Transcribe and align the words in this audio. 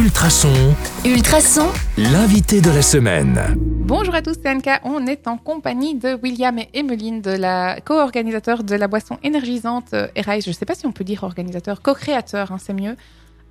Ultrason, 0.00 0.74
Ultrason, 1.04 1.68
l'invité 1.98 2.62
de 2.62 2.70
la 2.70 2.80
semaine. 2.80 3.38
Bonjour 3.58 4.14
à 4.14 4.22
tous, 4.22 4.34
c'est 4.42 4.48
Anka. 4.48 4.80
On 4.84 5.06
est 5.06 5.28
en 5.28 5.36
compagnie 5.36 5.94
de 5.94 6.18
William 6.22 6.58
et 6.58 6.70
Emeline, 6.72 7.20
de 7.20 7.32
la 7.32 7.82
co-organisateur 7.82 8.64
de 8.64 8.74
la 8.74 8.88
boisson 8.88 9.18
énergisante 9.22 9.92
euh, 9.92 10.08
Eraise. 10.14 10.44
Je 10.44 10.48
ne 10.48 10.54
sais 10.54 10.64
pas 10.64 10.74
si 10.74 10.86
on 10.86 10.92
peut 10.92 11.04
dire 11.04 11.22
organisateur, 11.22 11.82
co-créateur, 11.82 12.50
hein, 12.50 12.56
c'est 12.58 12.72
mieux. 12.72 12.96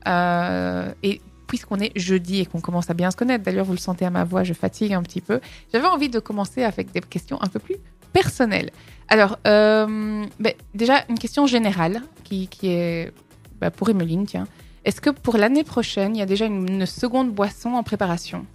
Euh, 0.07 0.91
et 1.04 1.21
puisqu'on 1.46 1.77
est 1.77 1.91
jeudi 1.96 2.39
et 2.39 2.48
qu'on 2.48 2.61
commence 2.61 2.89
à 2.89 2.95
bien 2.95 3.11
se 3.11 3.16
connaître, 3.16 3.43
d'ailleurs 3.43 3.66
vous 3.66 3.73
le 3.73 3.77
sentez 3.77 4.05
à 4.05 4.09
ma 4.09 4.23
voix, 4.23 4.43
je 4.43 4.54
fatigue 4.54 4.93
un 4.93 5.04
petit 5.04 5.21
peu, 5.21 5.41
j'avais 5.71 5.86
envie 5.86 6.09
de 6.09 6.18
commencer 6.18 6.63
avec 6.63 6.91
des 6.91 7.02
questions 7.02 7.39
un 7.43 7.47
peu 7.47 7.59
plus 7.59 7.75
personnelles. 8.11 8.71
Alors, 9.07 9.38
euh, 9.45 10.25
ben, 10.39 10.54
déjà, 10.73 11.05
une 11.09 11.20
question 11.20 11.45
générale 11.45 12.02
qui, 12.23 12.47
qui 12.47 12.71
est 12.71 13.13
ben, 13.61 13.70
pour 13.70 13.91
Emeline, 13.91 14.25
tiens. 14.25 14.47
Est-ce 14.86 15.02
que 15.02 15.09
pour 15.09 15.38
l'année 15.38 15.64
prochaine, 15.64 16.16
il 16.16 16.20
y 16.20 16.21
a 16.21 16.25
déjà 16.25 16.46
une, 16.46 16.68
une 16.70 16.86
seconde 16.86 17.32
boisson 17.32 17.74
en 17.74 17.83
préparation? 17.83 18.46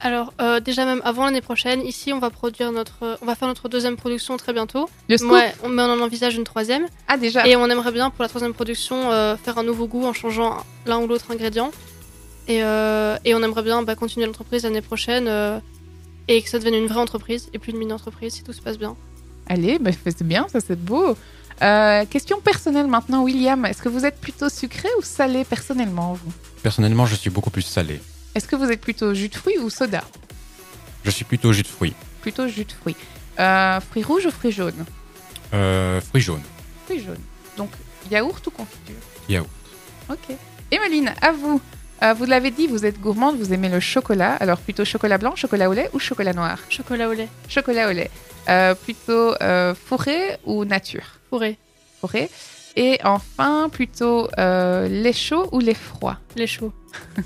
Alors 0.00 0.34
euh, 0.40 0.60
déjà 0.60 0.84
même 0.84 1.00
avant 1.04 1.24
l'année 1.24 1.40
prochaine, 1.40 1.80
ici 1.80 2.12
on 2.12 2.18
va 2.18 2.28
produire 2.28 2.72
notre, 2.72 3.18
on 3.22 3.26
va 3.26 3.34
faire 3.34 3.48
notre 3.48 3.68
deuxième 3.70 3.96
production 3.96 4.36
très 4.36 4.52
bientôt. 4.52 4.88
Le 5.08 5.16
scoop? 5.16 5.32
Ouais, 5.32 5.54
on- 5.62 5.68
mais 5.70 5.82
on 5.82 5.92
en 5.92 6.00
envisage 6.00 6.34
une 6.36 6.44
troisième. 6.44 6.86
Ah, 7.08 7.16
déjà? 7.16 7.46
Et 7.48 7.56
on 7.56 7.66
aimerait 7.70 7.92
bien 7.92 8.10
pour 8.10 8.22
la 8.22 8.28
troisième 8.28 8.52
production 8.52 9.10
euh, 9.12 9.36
faire 9.36 9.56
un 9.56 9.62
nouveau 9.62 9.86
goût 9.86 10.04
en 10.04 10.12
changeant 10.12 10.58
l'un 10.84 10.98
ou 10.98 11.06
l'autre 11.06 11.30
ingrédient. 11.30 11.70
Et, 12.48 12.62
euh, 12.62 13.16
et 13.24 13.34
on 13.34 13.42
aimerait 13.42 13.62
bien 13.62 13.82
bah, 13.82 13.94
continuer 13.94 14.26
l'entreprise 14.26 14.64
l'année 14.64 14.82
prochaine 14.82 15.26
euh, 15.28 15.58
et 16.28 16.42
que 16.42 16.50
ça 16.50 16.58
devienne 16.58 16.74
une 16.74 16.86
vraie 16.88 17.00
entreprise 17.00 17.48
et 17.54 17.58
plus 17.58 17.72
une 17.72 17.78
mini-entreprise 17.78 18.34
si 18.34 18.42
tout 18.42 18.52
se 18.52 18.60
passe 18.60 18.78
bien. 18.78 18.96
Allez, 19.46 19.78
bah, 19.78 19.90
c'est 20.04 20.22
bien, 20.26 20.46
ça 20.48 20.60
c'est 20.60 20.78
beau. 20.78 21.16
Euh, 21.62 22.04
question 22.06 22.40
personnelle 22.40 22.86
maintenant, 22.86 23.22
William. 23.22 23.64
Est-ce 23.64 23.82
que 23.82 23.88
vous 23.88 24.04
êtes 24.04 24.20
plutôt 24.20 24.48
sucré 24.48 24.88
ou 24.98 25.02
salé 25.02 25.44
personnellement, 25.44 26.14
vous 26.14 26.32
Personnellement, 26.62 27.06
je 27.06 27.14
suis 27.14 27.30
beaucoup 27.30 27.50
plus 27.50 27.62
salé. 27.62 28.00
Est-ce 28.34 28.48
que 28.48 28.56
vous 28.56 28.70
êtes 28.70 28.80
plutôt 28.80 29.14
jus 29.14 29.28
de 29.28 29.34
fruits 29.36 29.58
ou 29.58 29.70
soda 29.70 30.02
Je 31.04 31.10
suis 31.10 31.24
plutôt 31.24 31.52
jus 31.52 31.62
de 31.62 31.68
fruits. 31.68 31.94
Plutôt 32.22 32.48
jus 32.48 32.64
de 32.64 32.72
fruits. 32.72 32.96
Euh, 33.38 33.80
fruits 33.80 34.02
rouges 34.02 34.26
ou 34.26 34.30
fruits 34.30 34.52
jaunes 34.52 34.84
Euh, 35.52 36.00
fruits 36.00 36.22
jaunes. 36.22 36.42
Fruits 36.86 37.00
jaunes. 37.04 37.20
Donc, 37.56 37.70
yaourt 38.10 38.44
ou 38.46 38.50
confiture 38.50 38.94
Yaourt. 39.28 39.48
Ok. 40.10 40.36
Emeline, 40.70 41.14
à 41.22 41.30
vous. 41.32 41.60
Euh, 42.02 42.12
vous 42.12 42.24
l'avez 42.24 42.50
dit, 42.50 42.66
vous 42.66 42.84
êtes 42.84 43.00
gourmande, 43.00 43.36
vous 43.36 43.52
aimez 43.52 43.68
le 43.68 43.80
chocolat. 43.80 44.32
Alors, 44.34 44.58
plutôt 44.58 44.84
chocolat 44.84 45.18
blanc, 45.18 45.34
chocolat 45.36 45.70
au 45.70 45.72
lait 45.72 45.88
ou 45.92 45.98
chocolat 45.98 46.32
noir? 46.32 46.58
Chocolat 46.68 47.08
au 47.08 47.12
lait, 47.12 47.28
Chocolat 47.48 47.88
au 47.88 47.92
lait. 47.92 48.10
Euh, 48.48 48.74
plutôt 48.74 49.34
euh, 49.40 49.74
fourré 49.74 50.36
ou 50.44 50.64
nature? 50.64 51.18
Fourré, 51.30 51.56
Fourré. 52.00 52.30
Et 52.76 52.98
enfin, 53.04 53.68
plutôt 53.70 54.28
euh, 54.38 54.88
lait 54.88 55.12
chaud 55.12 55.48
ou 55.52 55.60
lait 55.60 55.74
froid? 55.74 56.16
Lait 56.36 56.46
chaud. 56.46 56.72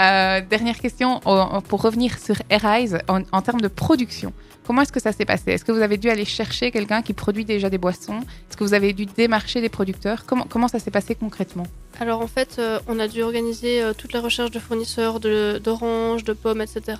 Euh, 0.00 0.40
dernière 0.40 0.78
question 0.78 1.20
pour 1.20 1.82
revenir 1.82 2.18
sur 2.18 2.36
Arise 2.50 2.98
en, 3.08 3.20
en 3.30 3.42
termes 3.42 3.60
de 3.60 3.68
production. 3.68 4.32
Comment 4.66 4.82
est-ce 4.82 4.92
que 4.92 5.00
ça 5.00 5.12
s'est 5.12 5.24
passé? 5.24 5.52
Est-ce 5.52 5.64
que 5.64 5.70
vous 5.70 5.80
avez 5.80 5.96
dû 5.96 6.10
aller 6.10 6.24
chercher 6.24 6.72
quelqu'un 6.72 7.00
qui 7.00 7.12
produit 7.12 7.44
déjà 7.44 7.70
des 7.70 7.78
boissons? 7.78 8.18
Est-ce 8.18 8.56
que 8.56 8.64
vous 8.64 8.74
avez 8.74 8.92
dû 8.92 9.06
démarcher 9.06 9.60
des 9.60 9.68
producteurs? 9.68 10.24
Comment, 10.26 10.66
ça 10.66 10.80
s'est 10.80 10.90
passé 10.90 11.14
concrètement? 11.14 11.66
Alors 12.00 12.20
en 12.20 12.26
fait, 12.26 12.56
euh, 12.58 12.80
on 12.88 12.98
a 12.98 13.06
dû 13.06 13.22
organiser 13.22 13.80
euh, 13.80 13.92
toute 13.92 14.12
la 14.12 14.20
recherche 14.20 14.50
de 14.50 14.58
fournisseurs 14.58 15.20
d'oranges, 15.20 16.24
de, 16.24 16.32
pommes, 16.32 16.60
etc. 16.60 16.98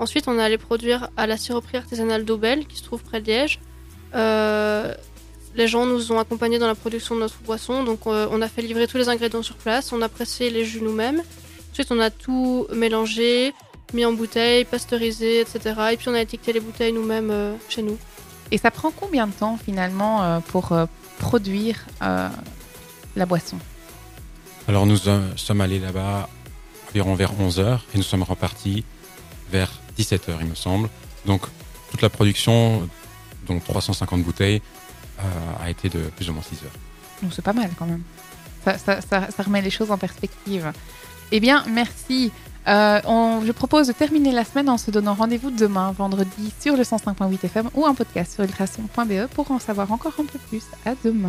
Ensuite, 0.00 0.26
on 0.26 0.36
est 0.36 0.42
allé 0.42 0.58
produire 0.58 1.10
à 1.16 1.28
la 1.28 1.36
siroperie 1.36 1.76
artisanale 1.76 2.24
d'Aubel, 2.24 2.66
qui 2.66 2.78
se 2.78 2.82
trouve 2.82 3.02
près 3.04 3.20
de 3.20 3.26
Liège. 3.26 3.60
Les 5.54 5.66
gens 5.66 5.84
nous 5.86 6.12
ont 6.12 6.18
accompagnés 6.18 6.58
dans 6.58 6.66
la 6.66 6.74
production 6.74 7.14
de 7.16 7.20
notre 7.20 7.38
boisson, 7.38 7.82
donc 7.84 8.06
euh, 8.06 8.28
on 8.30 8.40
a 8.40 8.48
fait 8.48 8.62
livrer 8.62 8.86
tous 8.86 8.98
les 8.98 9.08
ingrédients 9.08 9.42
sur 9.42 9.56
place, 9.56 9.92
on 9.92 10.00
a 10.00 10.08
pressé 10.08 10.50
les 10.50 10.64
jus 10.64 10.80
nous-mêmes. 10.80 11.22
Ensuite, 11.72 11.90
on 11.90 11.98
a 11.98 12.10
tout 12.10 12.66
mélangé, 12.72 13.52
mis 13.92 14.04
en 14.04 14.12
bouteille, 14.12 14.64
pasteurisé, 14.64 15.40
etc. 15.40 15.74
Et 15.92 15.96
puis 15.96 16.08
on 16.08 16.14
a 16.14 16.20
étiqueté 16.20 16.52
les 16.52 16.60
bouteilles 16.60 16.92
nous-mêmes 16.92 17.30
euh, 17.30 17.54
chez 17.68 17.82
nous. 17.82 17.98
Et 18.50 18.58
ça 18.58 18.70
prend 18.70 18.90
combien 18.90 19.26
de 19.26 19.32
temps 19.32 19.58
finalement 19.62 20.22
euh, 20.22 20.40
pour 20.40 20.72
euh, 20.72 20.86
produire 21.18 21.86
euh, 22.02 22.28
la 23.16 23.26
boisson? 23.26 23.58
Alors 24.68 24.86
nous 24.86 25.08
euh, 25.08 25.20
sommes 25.36 25.60
allés 25.60 25.78
là-bas 25.78 26.28
environ 26.88 27.14
vers 27.14 27.32
11h 27.32 27.80
et 27.94 27.96
nous 27.96 28.02
sommes 28.02 28.22
repartis 28.22 28.84
vers 29.50 29.70
17h, 29.98 30.36
il 30.40 30.46
me 30.46 30.54
semble. 30.54 30.88
Donc 31.26 31.42
toute 31.90 32.02
la 32.02 32.10
production, 32.10 32.88
dont 33.46 33.60
350 33.60 34.22
bouteilles, 34.22 34.62
a 35.62 35.70
été 35.70 35.88
de 35.88 36.00
plus 36.16 36.28
ou 36.30 36.32
moins 36.32 36.42
6 36.42 36.64
heures. 36.64 37.30
C'est 37.32 37.44
pas 37.44 37.52
mal 37.52 37.70
quand 37.78 37.86
même. 37.86 38.02
Ça, 38.64 39.18
remet 39.38 39.62
les 39.62 39.70
choses 39.70 39.90
en 39.90 39.98
perspective. 39.98 40.72
Eh 41.32 41.40
bien, 41.40 41.64
merci. 41.68 42.32
Euh, 42.68 43.00
je 43.44 43.52
propose 43.52 43.86
de 43.86 43.92
terminer 43.92 44.32
la 44.32 44.44
semaine 44.44 44.68
en 44.68 44.76
se 44.76 44.90
donnant 44.90 45.14
rendez-vous 45.14 45.50
demain, 45.50 45.92
vendredi, 45.92 46.52
sur 46.60 46.76
le 46.76 46.82
105.8 46.82 47.44
FM 47.44 47.70
ou 47.74 47.86
un 47.86 47.94
podcast 47.94 48.34
sur 48.34 48.44
ultrason.be 48.44 49.26
pour 49.34 49.50
en 49.50 49.58
savoir 49.58 49.90
encore 49.92 50.12
un 50.20 50.26
peu 50.26 50.38
plus. 50.48 50.64
À 50.84 50.92
demain. 51.04 51.18